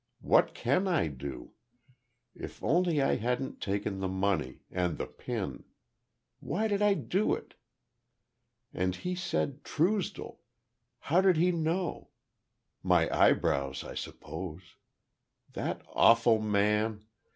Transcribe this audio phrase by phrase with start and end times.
[0.21, 1.51] "What can I do?
[2.33, 5.63] If only I hadn't taken the money—and the pin.
[6.39, 7.53] Why did I do it?
[8.73, 10.39] And he said Truesdell!
[11.01, 12.09] How did he know?
[12.81, 14.75] My eyebrows, I suppose.
[15.53, 17.03] That awful man!